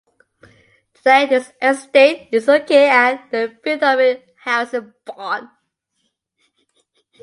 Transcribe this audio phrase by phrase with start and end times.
[0.95, 5.51] Today this estate is located at the Beethoven House in Bonn.